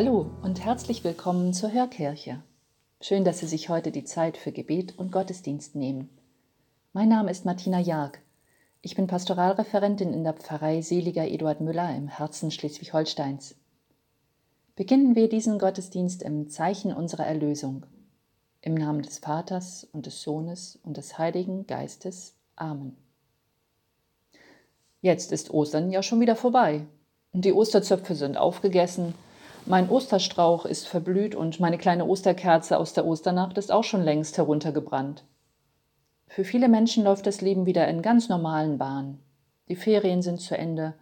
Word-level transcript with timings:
Hallo 0.00 0.30
und 0.42 0.64
herzlich 0.64 1.02
willkommen 1.02 1.52
zur 1.52 1.72
Hörkirche. 1.72 2.40
Schön, 3.00 3.24
dass 3.24 3.40
Sie 3.40 3.48
sich 3.48 3.68
heute 3.68 3.90
die 3.90 4.04
Zeit 4.04 4.36
für 4.36 4.52
Gebet 4.52 4.96
und 4.96 5.10
Gottesdienst 5.10 5.74
nehmen. 5.74 6.08
Mein 6.92 7.08
Name 7.08 7.32
ist 7.32 7.44
Martina 7.44 7.80
Jarg. 7.80 8.20
Ich 8.80 8.94
bin 8.94 9.08
Pastoralreferentin 9.08 10.14
in 10.14 10.22
der 10.22 10.34
Pfarrei 10.34 10.82
Seliger 10.82 11.26
Eduard 11.26 11.60
Müller 11.60 11.96
im 11.96 12.06
Herzen 12.06 12.52
Schleswig-Holsteins. 12.52 13.56
Beginnen 14.76 15.16
wir 15.16 15.28
diesen 15.28 15.58
Gottesdienst 15.58 16.22
im 16.22 16.48
Zeichen 16.48 16.92
unserer 16.92 17.26
Erlösung. 17.26 17.84
Im 18.60 18.74
Namen 18.74 19.02
des 19.02 19.18
Vaters 19.18 19.82
und 19.92 20.06
des 20.06 20.22
Sohnes 20.22 20.78
und 20.84 20.96
des 20.96 21.18
Heiligen 21.18 21.66
Geistes. 21.66 22.36
Amen. 22.54 22.96
Jetzt 25.00 25.32
ist 25.32 25.50
Ostern 25.50 25.90
ja 25.90 26.04
schon 26.04 26.20
wieder 26.20 26.36
vorbei. 26.36 26.86
Und 27.32 27.44
die 27.44 27.52
Osterzöpfe 27.52 28.14
sind 28.14 28.36
aufgegessen, 28.36 29.14
mein 29.68 29.90
Osterstrauch 29.90 30.64
ist 30.64 30.88
verblüht 30.88 31.34
und 31.34 31.60
meine 31.60 31.76
kleine 31.76 32.06
Osterkerze 32.06 32.78
aus 32.78 32.94
der 32.94 33.06
Osternacht 33.06 33.58
ist 33.58 33.70
auch 33.70 33.84
schon 33.84 34.02
längst 34.02 34.38
heruntergebrannt. 34.38 35.24
Für 36.26 36.44
viele 36.44 36.68
Menschen 36.68 37.04
läuft 37.04 37.26
das 37.26 37.42
Leben 37.42 37.66
wieder 37.66 37.86
in 37.86 38.00
ganz 38.00 38.30
normalen 38.30 38.78
Bahnen. 38.78 39.20
Die 39.68 39.76
Ferien 39.76 40.22
sind 40.22 40.40
zu 40.40 40.56
Ende, 40.56 40.94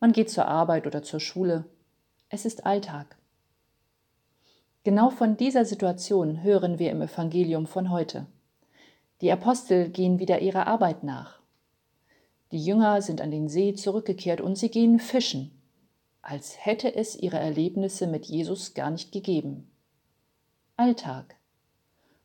man 0.00 0.12
geht 0.12 0.30
zur 0.30 0.46
Arbeit 0.46 0.86
oder 0.86 1.02
zur 1.02 1.20
Schule. 1.20 1.64
Es 2.28 2.44
ist 2.44 2.66
Alltag. 2.66 3.16
Genau 4.84 5.08
von 5.08 5.38
dieser 5.38 5.64
Situation 5.64 6.42
hören 6.42 6.78
wir 6.78 6.90
im 6.90 7.00
Evangelium 7.00 7.66
von 7.66 7.90
heute. 7.90 8.26
Die 9.22 9.32
Apostel 9.32 9.88
gehen 9.88 10.18
wieder 10.18 10.40
ihrer 10.40 10.66
Arbeit 10.66 11.04
nach. 11.04 11.40
Die 12.52 12.62
Jünger 12.62 13.00
sind 13.00 13.22
an 13.22 13.30
den 13.30 13.48
See 13.48 13.74
zurückgekehrt 13.74 14.42
und 14.42 14.56
sie 14.56 14.70
gehen 14.70 14.98
fischen 14.98 15.59
als 16.30 16.64
hätte 16.64 16.94
es 16.94 17.16
ihre 17.16 17.40
Erlebnisse 17.40 18.06
mit 18.06 18.24
Jesus 18.26 18.74
gar 18.74 18.88
nicht 18.90 19.10
gegeben. 19.10 19.68
Alltag. 20.76 21.34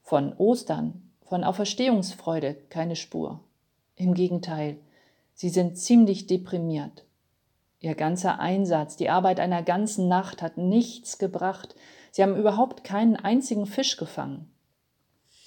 Von 0.04 0.34
Ostern, 0.38 1.10
von 1.24 1.44
Auferstehungsfreude 1.44 2.54
keine 2.70 2.96
Spur. 2.96 3.40
Im 3.96 4.14
Gegenteil, 4.14 4.78
sie 5.34 5.50
sind 5.50 5.80
ziemlich 5.80 6.28
deprimiert. 6.28 7.04
Ihr 7.80 7.96
ganzer 7.96 8.40
Einsatz, 8.40 8.96
die 8.96 9.10
Arbeit 9.10 9.40
einer 9.40 9.64
ganzen 9.64 10.08
Nacht 10.08 10.44
hat 10.44 10.58
nichts 10.58 11.18
gebracht. 11.18 11.74
Sie 12.12 12.22
haben 12.22 12.36
überhaupt 12.36 12.84
keinen 12.84 13.16
einzigen 13.16 13.66
Fisch 13.66 13.98
gefangen. 13.98 14.52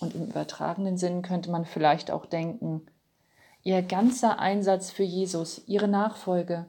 Und 0.01 0.17
im 0.17 0.27
übertragenen 0.27 0.99
Sinn 0.99 1.23
könnte 1.23 1.53
man 1.53 1.65
vielleicht 1.65 2.11
auch 2.11 2.27
denken, 2.27 2.85
ihr 3.63 3.83
ganzer 3.83 4.41
Einsatz 4.41 4.91
für 4.91 5.05
Jesus, 5.05 5.63
ihre 5.69 5.87
Nachfolge, 5.87 6.67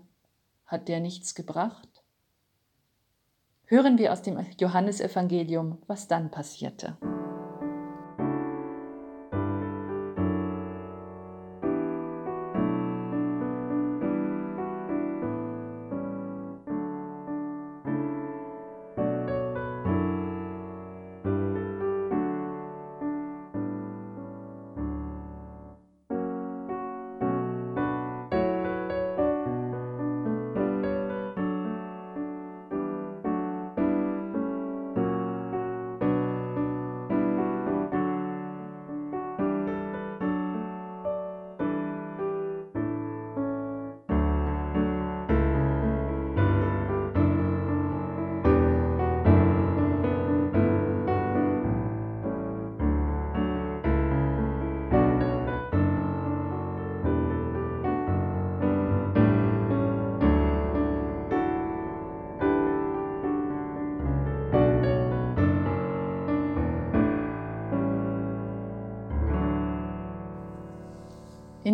hat 0.70 0.88
der 0.88 1.00
nichts 1.00 1.34
gebracht? 1.34 1.90
Hören 3.66 3.98
wir 3.98 4.14
aus 4.14 4.22
dem 4.22 4.40
Johannesevangelium, 4.60 5.80
was 5.88 6.08
dann 6.08 6.32
passierte. 6.32 6.98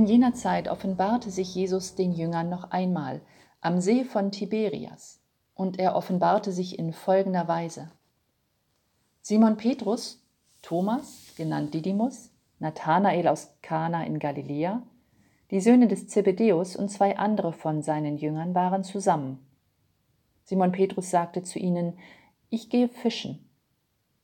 Jener 0.07 0.33
Zeit 0.33 0.67
offenbarte 0.67 1.31
sich 1.31 1.55
Jesus 1.55 1.95
den 1.95 2.11
Jüngern 2.11 2.49
noch 2.49 2.71
einmal 2.71 3.21
am 3.61 3.81
See 3.81 4.03
von 4.03 4.31
Tiberias, 4.31 5.21
und 5.55 5.79
er 5.79 5.95
offenbarte 5.95 6.51
sich 6.51 6.77
in 6.77 6.93
folgender 6.93 7.47
Weise. 7.47 7.89
Simon 9.21 9.57
Petrus, 9.57 10.23
Thomas, 10.61 11.33
genannt 11.37 11.73
Didymus, 11.73 12.31
Nathanael 12.59 13.27
aus 13.27 13.55
Kana 13.61 14.03
in 14.05 14.19
Galiläa, 14.19 14.83
die 15.51 15.61
Söhne 15.61 15.87
des 15.87 16.07
Zebedäus 16.07 16.75
und 16.75 16.89
zwei 16.89 17.17
andere 17.17 17.53
von 17.53 17.81
seinen 17.81 18.17
Jüngern 18.17 18.53
waren 18.53 18.83
zusammen. 18.83 19.39
Simon 20.43 20.71
Petrus 20.71 21.09
sagte 21.09 21.41
zu 21.41 21.57
ihnen, 21.57 21.97
Ich 22.49 22.69
gehe 22.69 22.89
fischen. 22.89 23.49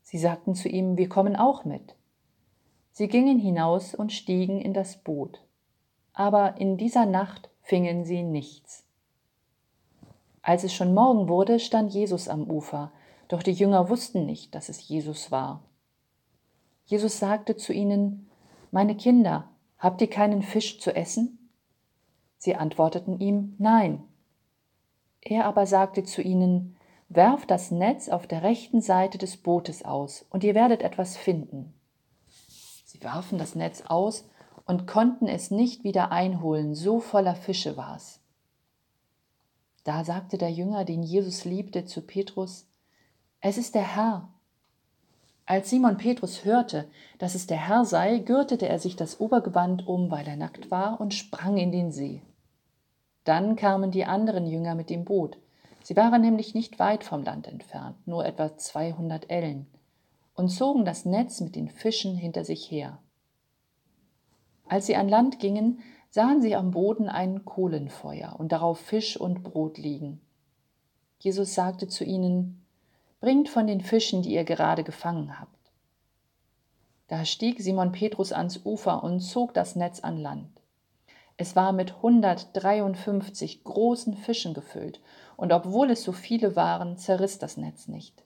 Sie 0.01 0.17
sagten 0.17 0.53
zu 0.53 0.69
ihm, 0.69 0.97
Wir 0.97 1.09
kommen 1.09 1.35
auch 1.35 1.65
mit. 1.65 1.95
Sie 2.91 3.07
gingen 3.07 3.39
hinaus 3.39 3.95
und 3.95 4.11
stiegen 4.11 4.59
in 4.59 4.73
das 4.73 4.97
Boot 4.97 5.41
aber 6.13 6.57
in 6.57 6.77
dieser 6.77 7.05
Nacht 7.05 7.49
fingen 7.61 8.05
sie 8.05 8.23
nichts. 8.23 8.85
Als 10.41 10.63
es 10.63 10.73
schon 10.73 10.93
Morgen 10.93 11.27
wurde, 11.27 11.59
stand 11.59 11.93
Jesus 11.93 12.27
am 12.27 12.49
Ufer, 12.49 12.91
doch 13.27 13.43
die 13.43 13.53
Jünger 13.53 13.89
wussten 13.89 14.25
nicht, 14.25 14.55
dass 14.55 14.69
es 14.69 14.87
Jesus 14.87 15.31
war. 15.31 15.61
Jesus 16.85 17.19
sagte 17.19 17.55
zu 17.55 17.73
ihnen, 17.73 18.29
Meine 18.71 18.95
Kinder, 18.95 19.49
habt 19.77 20.01
ihr 20.01 20.09
keinen 20.09 20.41
Fisch 20.41 20.79
zu 20.79 20.95
essen? 20.95 21.49
Sie 22.37 22.55
antworteten 22.55 23.19
ihm, 23.19 23.55
Nein. 23.59 24.03
Er 25.21 25.45
aber 25.45 25.65
sagte 25.67 26.03
zu 26.03 26.21
ihnen, 26.21 26.75
Werft 27.07 27.51
das 27.51 27.71
Netz 27.71 28.09
auf 28.09 28.25
der 28.25 28.41
rechten 28.41 28.81
Seite 28.81 29.17
des 29.17 29.37
Bootes 29.37 29.83
aus, 29.83 30.25
und 30.29 30.43
ihr 30.43 30.55
werdet 30.55 30.81
etwas 30.81 31.17
finden. 31.17 31.73
Sie 32.85 33.03
warfen 33.03 33.37
das 33.37 33.53
Netz 33.53 33.81
aus, 33.81 34.29
und 34.65 34.87
konnten 34.87 35.27
es 35.27 35.51
nicht 35.51 35.83
wieder 35.83 36.11
einholen, 36.11 36.75
so 36.75 36.99
voller 36.99 37.35
Fische 37.35 37.77
war 37.77 37.95
es. 37.95 38.19
Da 39.83 40.03
sagte 40.03 40.37
der 40.37 40.51
Jünger, 40.51 40.85
den 40.85 41.01
Jesus 41.01 41.43
liebte, 41.45 41.85
zu 41.85 42.01
Petrus, 42.01 42.67
Es 43.39 43.57
ist 43.57 43.73
der 43.73 43.95
Herr. 43.95 44.29
Als 45.45 45.69
Simon 45.69 45.97
Petrus 45.97 46.45
hörte, 46.45 46.87
dass 47.17 47.33
es 47.35 47.47
der 47.47 47.67
Herr 47.67 47.83
sei, 47.83 48.19
gürtete 48.19 48.69
er 48.69 48.79
sich 48.79 48.95
das 48.95 49.19
Obergewand 49.19 49.87
um, 49.87 50.11
weil 50.11 50.27
er 50.27 50.37
nackt 50.37 50.69
war, 50.69 51.01
und 51.01 51.13
sprang 51.13 51.57
in 51.57 51.71
den 51.71 51.91
See. 51.91 52.21
Dann 53.23 53.55
kamen 53.55 53.91
die 53.91 54.05
anderen 54.05 54.45
Jünger 54.45 54.75
mit 54.75 54.89
dem 54.89 55.03
Boot. 55.03 55.37
Sie 55.83 55.95
waren 55.95 56.21
nämlich 56.21 56.53
nicht 56.53 56.79
weit 56.79 57.03
vom 57.03 57.23
Land 57.23 57.47
entfernt, 57.47 57.95
nur 58.07 58.25
etwa 58.25 58.55
200 58.55 59.29
Ellen, 59.31 59.65
und 60.35 60.49
zogen 60.49 60.85
das 60.85 61.05
Netz 61.05 61.41
mit 61.41 61.55
den 61.55 61.69
Fischen 61.69 62.15
hinter 62.15 62.45
sich 62.45 62.69
her. 62.69 62.99
Als 64.71 64.85
sie 64.85 64.95
an 64.95 65.09
Land 65.09 65.39
gingen, 65.39 65.81
sahen 66.11 66.41
sie 66.41 66.55
am 66.55 66.71
Boden 66.71 67.09
ein 67.09 67.43
Kohlenfeuer 67.43 68.37
und 68.39 68.53
darauf 68.53 68.79
Fisch 68.79 69.17
und 69.17 69.43
Brot 69.43 69.77
liegen. 69.77 70.21
Jesus 71.19 71.53
sagte 71.55 71.89
zu 71.89 72.05
ihnen, 72.05 72.65
Bringt 73.19 73.49
von 73.49 73.67
den 73.67 73.81
Fischen, 73.81 74.21
die 74.21 74.31
ihr 74.31 74.45
gerade 74.45 74.85
gefangen 74.85 75.41
habt. 75.41 75.73
Da 77.09 77.25
stieg 77.25 77.59
Simon 77.59 77.91
Petrus 77.91 78.31
ans 78.31 78.61
Ufer 78.63 79.03
und 79.03 79.19
zog 79.19 79.53
das 79.53 79.75
Netz 79.75 79.99
an 79.99 80.15
Land. 80.15 80.61
Es 81.35 81.57
war 81.57 81.73
mit 81.73 81.95
153 81.97 83.65
großen 83.65 84.15
Fischen 84.15 84.53
gefüllt, 84.53 85.01
und 85.35 85.51
obwohl 85.51 85.89
es 85.89 86.01
so 86.01 86.13
viele 86.13 86.55
waren, 86.55 86.95
zerriss 86.95 87.39
das 87.39 87.57
Netz 87.57 87.89
nicht. 87.89 88.23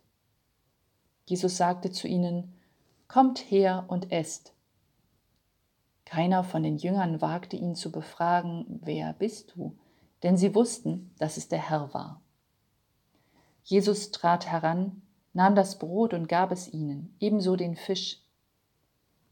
Jesus 1.25 1.57
sagte 1.57 1.89
zu 1.89 2.07
ihnen, 2.07 2.53
Kommt 3.07 3.39
her 3.39 3.85
und 3.87 4.11
esst. 4.11 4.54
Keiner 6.05 6.43
von 6.43 6.63
den 6.63 6.77
Jüngern 6.77 7.21
wagte 7.21 7.57
ihn 7.57 7.75
zu 7.75 7.91
befragen, 7.91 8.79
wer 8.83 9.13
bist 9.13 9.55
du? 9.55 9.75
Denn 10.23 10.37
sie 10.37 10.55
wussten, 10.55 11.13
dass 11.17 11.37
es 11.37 11.49
der 11.49 11.69
Herr 11.69 11.93
war. 11.93 12.21
Jesus 13.63 14.11
trat 14.11 14.45
heran, 14.45 15.01
nahm 15.33 15.55
das 15.55 15.79
Brot 15.79 16.13
und 16.13 16.29
gab 16.29 16.51
es 16.51 16.71
ihnen, 16.71 17.15
ebenso 17.19 17.55
den 17.55 17.75
Fisch. 17.75 18.21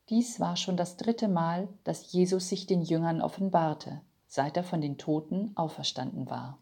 Dies 0.10 0.40
war 0.40 0.58
schon 0.58 0.75
das 0.75 0.98
dritte 0.98 1.28
Mal, 1.28 1.70
dass 1.84 2.12
Jesus 2.12 2.50
sich 2.50 2.66
den 2.66 2.81
Jüngern 2.81 3.22
offenbarte, 3.22 4.02
seit 4.28 4.58
er 4.58 4.64
von 4.64 4.81
den 4.81 4.98
Toten 4.98 5.52
auferstanden 5.56 6.30
war. 6.30 6.58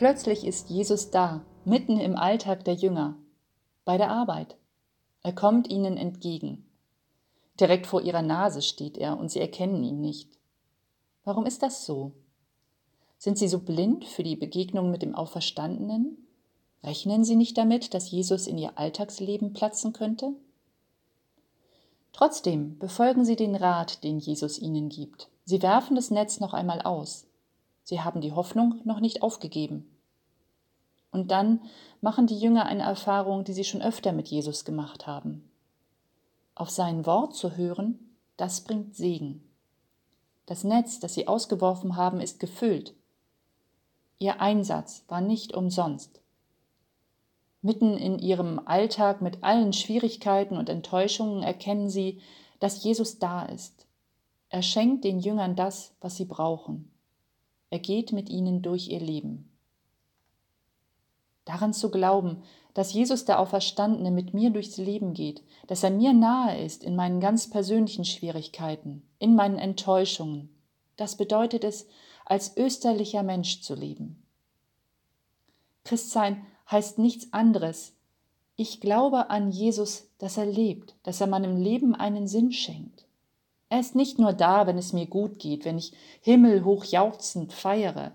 Plötzlich 0.00 0.46
ist 0.46 0.70
Jesus 0.70 1.10
da, 1.10 1.44
mitten 1.66 2.00
im 2.00 2.16
Alltag 2.16 2.64
der 2.64 2.72
Jünger, 2.72 3.18
bei 3.84 3.98
der 3.98 4.10
Arbeit. 4.10 4.56
Er 5.22 5.34
kommt 5.34 5.68
ihnen 5.68 5.98
entgegen. 5.98 6.64
Direkt 7.60 7.86
vor 7.86 8.00
ihrer 8.00 8.22
Nase 8.22 8.62
steht 8.62 8.96
er 8.96 9.18
und 9.18 9.30
sie 9.30 9.40
erkennen 9.40 9.84
ihn 9.84 10.00
nicht. 10.00 10.38
Warum 11.22 11.44
ist 11.44 11.62
das 11.62 11.84
so? 11.84 12.12
Sind 13.18 13.36
sie 13.36 13.46
so 13.46 13.58
blind 13.58 14.06
für 14.06 14.22
die 14.22 14.36
Begegnung 14.36 14.90
mit 14.90 15.02
dem 15.02 15.14
Auferstandenen? 15.14 16.16
Rechnen 16.82 17.22
sie 17.22 17.36
nicht 17.36 17.58
damit, 17.58 17.92
dass 17.92 18.10
Jesus 18.10 18.46
in 18.46 18.56
ihr 18.56 18.78
Alltagsleben 18.78 19.52
platzen 19.52 19.92
könnte? 19.92 20.32
Trotzdem 22.14 22.78
befolgen 22.78 23.26
sie 23.26 23.36
den 23.36 23.54
Rat, 23.54 24.02
den 24.02 24.18
Jesus 24.18 24.58
ihnen 24.58 24.88
gibt. 24.88 25.28
Sie 25.44 25.60
werfen 25.60 25.94
das 25.94 26.10
Netz 26.10 26.40
noch 26.40 26.54
einmal 26.54 26.80
aus. 26.80 27.26
Sie 27.82 28.00
haben 28.00 28.22
die 28.22 28.32
Hoffnung 28.32 28.80
noch 28.84 29.00
nicht 29.00 29.22
aufgegeben. 29.22 29.89
Und 31.12 31.30
dann 31.30 31.60
machen 32.00 32.26
die 32.26 32.38
Jünger 32.38 32.66
eine 32.66 32.82
Erfahrung, 32.82 33.44
die 33.44 33.52
sie 33.52 33.64
schon 33.64 33.82
öfter 33.82 34.12
mit 34.12 34.28
Jesus 34.28 34.64
gemacht 34.64 35.06
haben. 35.06 35.50
Auf 36.54 36.70
sein 36.70 37.06
Wort 37.06 37.34
zu 37.34 37.56
hören, 37.56 37.98
das 38.36 38.62
bringt 38.62 38.94
Segen. 38.94 39.44
Das 40.46 40.64
Netz, 40.64 41.00
das 41.00 41.14
sie 41.14 41.28
ausgeworfen 41.28 41.96
haben, 41.96 42.20
ist 42.20 42.40
gefüllt. 42.40 42.94
Ihr 44.18 44.40
Einsatz 44.40 45.04
war 45.08 45.20
nicht 45.20 45.54
umsonst. 45.54 46.20
Mitten 47.62 47.96
in 47.96 48.18
ihrem 48.18 48.60
Alltag 48.66 49.20
mit 49.20 49.42
allen 49.42 49.72
Schwierigkeiten 49.72 50.56
und 50.56 50.68
Enttäuschungen 50.68 51.42
erkennen 51.42 51.90
sie, 51.90 52.20
dass 52.58 52.82
Jesus 52.82 53.18
da 53.18 53.42
ist. 53.44 53.86
Er 54.48 54.62
schenkt 54.62 55.04
den 55.04 55.20
Jüngern 55.20 55.56
das, 55.56 55.94
was 56.00 56.16
sie 56.16 56.24
brauchen. 56.24 56.90
Er 57.70 57.78
geht 57.78 58.12
mit 58.12 58.28
ihnen 58.28 58.62
durch 58.62 58.88
ihr 58.88 59.00
Leben. 59.00 59.49
Daran 61.50 61.72
zu 61.72 61.90
glauben, 61.90 62.44
dass 62.74 62.92
Jesus 62.92 63.24
der 63.24 63.40
Auferstandene 63.40 64.12
mit 64.12 64.34
mir 64.34 64.50
durchs 64.50 64.76
Leben 64.76 65.14
geht, 65.14 65.42
dass 65.66 65.82
er 65.82 65.90
mir 65.90 66.12
nahe 66.12 66.62
ist 66.64 66.84
in 66.84 66.94
meinen 66.94 67.18
ganz 67.18 67.50
persönlichen 67.50 68.04
Schwierigkeiten, 68.04 69.02
in 69.18 69.34
meinen 69.34 69.58
Enttäuschungen, 69.58 70.48
das 70.96 71.16
bedeutet 71.16 71.64
es, 71.64 71.88
als 72.24 72.56
österlicher 72.56 73.24
Mensch 73.24 73.62
zu 73.62 73.74
leben. 73.74 74.22
Christsein 75.82 76.46
heißt 76.70 77.00
nichts 77.00 77.32
anderes. 77.32 77.96
Ich 78.54 78.80
glaube 78.80 79.28
an 79.28 79.50
Jesus, 79.50 80.08
dass 80.18 80.36
er 80.36 80.46
lebt, 80.46 80.94
dass 81.02 81.20
er 81.20 81.26
meinem 81.26 81.56
Leben 81.56 81.96
einen 81.96 82.28
Sinn 82.28 82.52
schenkt. 82.52 83.06
Er 83.70 83.80
ist 83.80 83.96
nicht 83.96 84.20
nur 84.20 84.34
da, 84.34 84.68
wenn 84.68 84.78
es 84.78 84.92
mir 84.92 85.06
gut 85.06 85.40
geht, 85.40 85.64
wenn 85.64 85.78
ich 85.78 85.94
himmelhoch 86.20 86.84
jauchzend 86.84 87.52
feiere. 87.52 88.12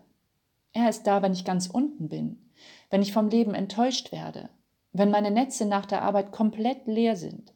Er 0.72 0.88
ist 0.88 1.04
da, 1.04 1.22
wenn 1.22 1.34
ich 1.34 1.44
ganz 1.44 1.68
unten 1.68 2.08
bin, 2.08 2.45
wenn 2.90 3.02
ich 3.02 3.14
vom 3.14 3.30
Leben 3.30 3.54
enttäuscht 3.54 4.12
werde, 4.12 4.50
wenn 4.94 5.12
meine 5.12 5.32
Netze 5.32 5.66
nach 5.66 5.86
der 5.86 6.02
Arbeit 6.02 6.32
komplett 6.32 6.88
leer 6.88 7.16
sind, 7.16 7.54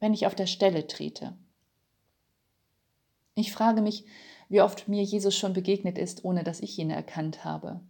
wenn 0.00 0.14
ich 0.14 0.26
auf 0.26 0.34
der 0.34 0.46
Stelle 0.46 0.86
trete. 0.86 1.36
Ich 3.34 3.52
frage 3.52 3.82
mich, 3.82 4.04
wie 4.48 4.60
oft 4.60 4.88
mir 4.88 5.02
Jesus 5.02 5.36
schon 5.36 5.52
begegnet 5.52 5.98
ist, 5.98 6.24
ohne 6.24 6.44
dass 6.44 6.60
ich 6.60 6.78
ihn 6.78 6.90
erkannt 6.90 7.44
habe. 7.44 7.80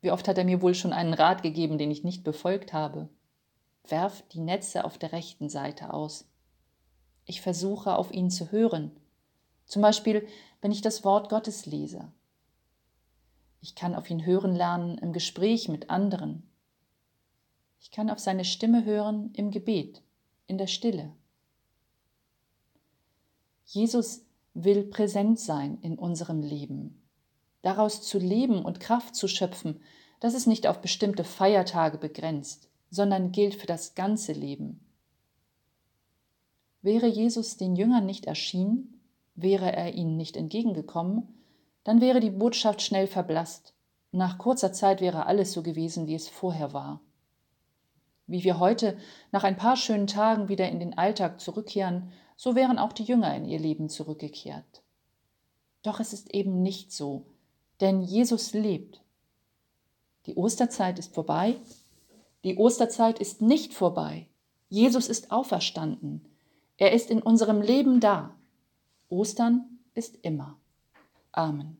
Wie 0.00 0.10
oft 0.10 0.26
hat 0.28 0.38
er 0.38 0.44
mir 0.44 0.62
wohl 0.62 0.74
schon 0.74 0.92
einen 0.92 1.14
Rat 1.14 1.42
gegeben, 1.42 1.76
den 1.76 1.90
ich 1.90 2.04
nicht 2.04 2.24
befolgt 2.24 2.72
habe. 2.72 3.08
Werf 3.86 4.22
die 4.32 4.40
Netze 4.40 4.84
auf 4.84 4.98
der 4.98 5.12
rechten 5.12 5.48
Seite 5.48 5.92
aus. 5.92 6.26
Ich 7.26 7.42
versuche 7.42 7.96
auf 7.96 8.12
ihn 8.12 8.30
zu 8.30 8.50
hören, 8.50 8.92
zum 9.66 9.82
Beispiel, 9.82 10.26
wenn 10.60 10.72
ich 10.72 10.82
das 10.82 11.04
Wort 11.04 11.28
Gottes 11.28 11.64
lese. 11.64 12.10
Ich 13.60 13.74
kann 13.74 13.94
auf 13.94 14.08
ihn 14.10 14.24
hören 14.24 14.54
lernen 14.54 14.98
im 14.98 15.12
Gespräch 15.12 15.68
mit 15.68 15.90
anderen. 15.90 16.42
Ich 17.80 17.90
kann 17.90 18.10
auf 18.10 18.18
seine 18.18 18.44
Stimme 18.44 18.84
hören 18.84 19.32
im 19.34 19.50
Gebet, 19.50 20.02
in 20.46 20.58
der 20.58 20.66
Stille. 20.66 21.12
Jesus 23.64 24.24
will 24.54 24.84
präsent 24.84 25.38
sein 25.38 25.78
in 25.82 25.98
unserem 25.98 26.42
Leben. 26.42 27.02
Daraus 27.62 28.02
zu 28.02 28.18
leben 28.18 28.64
und 28.64 28.80
Kraft 28.80 29.14
zu 29.14 29.28
schöpfen, 29.28 29.80
das 30.20 30.34
ist 30.34 30.46
nicht 30.46 30.66
auf 30.66 30.80
bestimmte 30.80 31.24
Feiertage 31.24 31.98
begrenzt, 31.98 32.68
sondern 32.90 33.32
gilt 33.32 33.54
für 33.54 33.66
das 33.66 33.94
ganze 33.94 34.32
Leben. 34.32 34.80
Wäre 36.82 37.06
Jesus 37.06 37.56
den 37.56 37.76
Jüngern 37.76 38.06
nicht 38.06 38.24
erschienen, 38.24 39.00
wäre 39.34 39.70
er 39.72 39.94
ihnen 39.94 40.16
nicht 40.16 40.36
entgegengekommen, 40.36 41.28
dann 41.84 42.00
wäre 42.00 42.20
die 42.20 42.30
Botschaft 42.30 42.82
schnell 42.82 43.06
verblasst. 43.06 43.74
Nach 44.12 44.38
kurzer 44.38 44.72
Zeit 44.72 45.00
wäre 45.00 45.26
alles 45.26 45.52
so 45.52 45.62
gewesen, 45.62 46.06
wie 46.06 46.14
es 46.14 46.28
vorher 46.28 46.72
war. 46.72 47.00
Wie 48.26 48.44
wir 48.44 48.58
heute 48.58 48.96
nach 49.32 49.44
ein 49.44 49.56
paar 49.56 49.76
schönen 49.76 50.06
Tagen 50.06 50.48
wieder 50.48 50.68
in 50.68 50.80
den 50.80 50.96
Alltag 50.96 51.40
zurückkehren, 51.40 52.12
so 52.36 52.54
wären 52.54 52.78
auch 52.78 52.92
die 52.92 53.04
Jünger 53.04 53.34
in 53.34 53.44
ihr 53.44 53.58
Leben 53.58 53.88
zurückgekehrt. 53.88 54.82
Doch 55.82 56.00
es 56.00 56.12
ist 56.12 56.32
eben 56.34 56.62
nicht 56.62 56.92
so, 56.92 57.24
denn 57.80 58.02
Jesus 58.02 58.52
lebt. 58.52 59.00
Die 60.26 60.36
Osterzeit 60.36 60.98
ist 60.98 61.14
vorbei. 61.14 61.56
Die 62.44 62.56
Osterzeit 62.56 63.18
ist 63.18 63.42
nicht 63.42 63.74
vorbei. 63.74 64.26
Jesus 64.68 65.08
ist 65.08 65.30
auferstanden. 65.30 66.24
Er 66.76 66.92
ist 66.92 67.10
in 67.10 67.20
unserem 67.20 67.60
Leben 67.60 68.00
da. 68.00 68.34
Ostern 69.08 69.78
ist 69.94 70.18
immer. 70.22 70.56
Amen. 71.36 71.79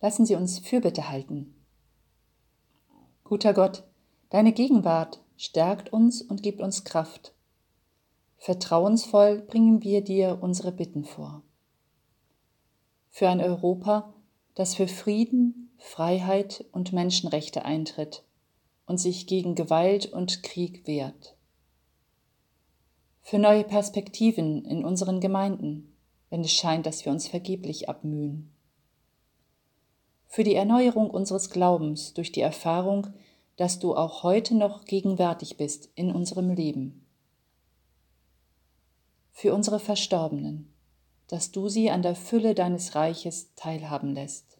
Lassen 0.00 0.26
Sie 0.26 0.36
uns 0.36 0.60
Fürbitte 0.60 1.08
halten. 1.08 1.54
Guter 3.24 3.52
Gott, 3.52 3.82
deine 4.30 4.52
Gegenwart 4.52 5.20
stärkt 5.36 5.92
uns 5.92 6.22
und 6.22 6.42
gibt 6.42 6.60
uns 6.60 6.84
Kraft. 6.84 7.34
Vertrauensvoll 8.36 9.40
bringen 9.40 9.82
wir 9.82 10.02
dir 10.02 10.38
unsere 10.40 10.70
Bitten 10.70 11.04
vor. 11.04 11.42
Für 13.08 13.28
ein 13.28 13.40
Europa, 13.40 14.14
das 14.54 14.76
für 14.76 14.86
Frieden, 14.86 15.72
Freiheit 15.78 16.64
und 16.70 16.92
Menschenrechte 16.92 17.64
eintritt 17.64 18.22
und 18.86 18.98
sich 18.98 19.26
gegen 19.26 19.56
Gewalt 19.56 20.12
und 20.12 20.44
Krieg 20.44 20.86
wehrt. 20.86 21.34
Für 23.20 23.40
neue 23.40 23.64
Perspektiven 23.64 24.64
in 24.64 24.84
unseren 24.84 25.20
Gemeinden, 25.20 25.92
wenn 26.30 26.42
es 26.42 26.52
scheint, 26.52 26.86
dass 26.86 27.04
wir 27.04 27.10
uns 27.10 27.26
vergeblich 27.26 27.88
abmühen 27.88 28.52
für 30.28 30.44
die 30.44 30.54
Erneuerung 30.54 31.10
unseres 31.10 31.50
Glaubens 31.50 32.14
durch 32.14 32.30
die 32.30 32.42
Erfahrung, 32.42 33.08
dass 33.56 33.80
du 33.80 33.96
auch 33.96 34.22
heute 34.22 34.54
noch 34.54 34.84
gegenwärtig 34.84 35.56
bist 35.56 35.90
in 35.94 36.12
unserem 36.12 36.50
Leben. 36.50 37.04
Für 39.32 39.54
unsere 39.54 39.80
Verstorbenen, 39.80 40.72
dass 41.26 41.50
du 41.50 41.68
sie 41.68 41.90
an 41.90 42.02
der 42.02 42.14
Fülle 42.14 42.54
deines 42.54 42.94
Reiches 42.94 43.54
teilhaben 43.56 44.14
lässt. 44.14 44.58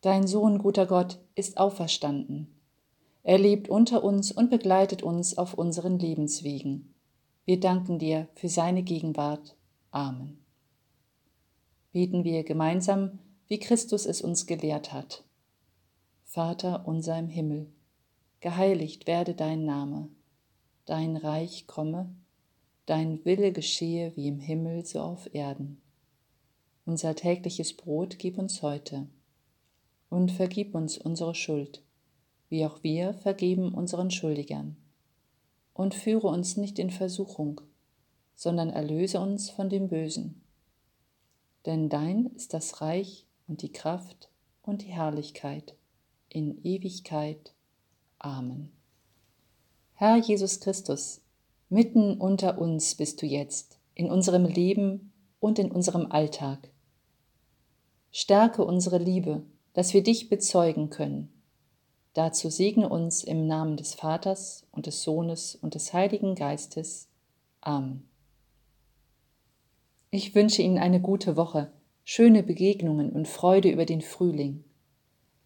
Dein 0.00 0.26
Sohn, 0.26 0.58
guter 0.58 0.86
Gott, 0.86 1.18
ist 1.34 1.58
auferstanden. 1.58 2.54
Er 3.24 3.38
lebt 3.38 3.68
unter 3.68 4.04
uns 4.04 4.30
und 4.30 4.50
begleitet 4.50 5.02
uns 5.02 5.36
auf 5.36 5.54
unseren 5.54 5.98
Lebenswegen. 5.98 6.94
Wir 7.44 7.58
danken 7.58 7.98
dir 7.98 8.28
für 8.34 8.48
seine 8.48 8.82
Gegenwart. 8.82 9.56
Amen. 9.90 10.38
beten 11.92 12.24
wir 12.24 12.44
gemeinsam, 12.44 13.18
wie 13.48 13.58
Christus 13.58 14.06
es 14.06 14.22
uns 14.22 14.46
gelehrt 14.46 14.92
hat. 14.92 15.24
Vater 16.24 16.86
unser 16.86 17.18
im 17.18 17.28
Himmel, 17.28 17.72
geheiligt 18.40 19.06
werde 19.06 19.34
dein 19.34 19.64
Name, 19.64 20.08
dein 20.84 21.16
Reich 21.16 21.66
komme, 21.66 22.14
dein 22.86 23.24
Wille 23.24 23.52
geschehe 23.52 24.12
wie 24.16 24.28
im 24.28 24.40
Himmel 24.40 24.84
so 24.84 25.00
auf 25.00 25.32
Erden. 25.34 25.80
Unser 26.84 27.14
tägliches 27.14 27.76
Brot 27.76 28.18
gib 28.18 28.38
uns 28.38 28.62
heute 28.62 29.06
und 30.08 30.30
vergib 30.30 30.74
uns 30.74 30.98
unsere 30.98 31.34
Schuld, 31.34 31.82
wie 32.48 32.64
auch 32.64 32.82
wir 32.82 33.14
vergeben 33.14 33.74
unseren 33.74 34.10
Schuldigern. 34.10 34.76
Und 35.74 35.94
führe 35.94 36.28
uns 36.28 36.56
nicht 36.56 36.78
in 36.78 36.90
Versuchung, 36.90 37.60
sondern 38.34 38.70
erlöse 38.70 39.20
uns 39.20 39.50
von 39.50 39.68
dem 39.68 39.88
Bösen. 39.88 40.40
Denn 41.66 41.88
dein 41.88 42.26
ist 42.26 42.54
das 42.54 42.80
Reich 42.80 43.26
und 43.46 43.62
die 43.62 43.72
Kraft 43.72 44.30
und 44.62 44.82
die 44.82 44.92
Herrlichkeit 44.92 45.76
in 46.28 46.62
Ewigkeit. 46.64 47.54
Amen. 48.18 48.72
Herr 49.94 50.16
Jesus 50.16 50.60
Christus, 50.60 51.22
mitten 51.68 52.18
unter 52.20 52.58
uns 52.58 52.94
bist 52.94 53.22
du 53.22 53.26
jetzt, 53.26 53.78
in 53.94 54.10
unserem 54.10 54.44
Leben 54.44 55.12
und 55.40 55.58
in 55.58 55.70
unserem 55.70 56.12
Alltag. 56.12 56.70
Stärke 58.12 58.64
unsere 58.64 58.98
Liebe, 58.98 59.44
dass 59.72 59.94
wir 59.94 60.02
dich 60.02 60.28
bezeugen 60.28 60.90
können. 60.90 61.32
Dazu 62.14 62.48
segne 62.48 62.88
uns 62.88 63.24
im 63.24 63.46
Namen 63.46 63.76
des 63.76 63.94
Vaters 63.94 64.66
und 64.72 64.86
des 64.86 65.02
Sohnes 65.02 65.54
und 65.54 65.74
des 65.74 65.92
Heiligen 65.92 66.34
Geistes. 66.34 67.08
Amen. 67.60 68.08
Ich 70.10 70.34
wünsche 70.34 70.62
Ihnen 70.62 70.78
eine 70.78 71.00
gute 71.00 71.36
Woche, 71.36 71.72
schöne 72.08 72.44
Begegnungen 72.44 73.10
und 73.10 73.26
Freude 73.26 73.68
über 73.68 73.84
den 73.84 74.00
Frühling. 74.00 74.62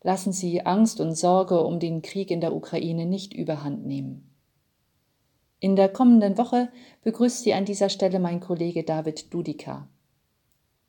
Lassen 0.03 0.31
Sie 0.31 0.67
Angst 0.67 1.01
und 1.01 1.17
Sorge 1.17 1.65
um 1.65 1.81
den 1.81 2.03
Krieg 2.03 2.31
in 2.31 2.43
der 2.43 2.55
Ukraine 2.55 3.07
nicht 3.07 3.33
überhand 3.33 3.87
nehmen. 3.87 4.31
In 5.59 5.75
der 5.75 5.89
kommenden 5.89 6.37
Woche 6.37 6.69
begrüßt 7.03 7.45
Sie 7.45 7.55
an 7.55 7.65
dieser 7.65 7.89
Stelle 7.89 8.19
mein 8.19 8.41
Kollege 8.41 8.85
David 8.85 9.33
Dudika. 9.33 9.89